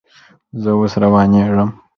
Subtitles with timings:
[0.61, 1.69] زه اوس روانېږم